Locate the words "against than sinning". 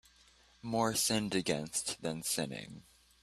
1.35-2.85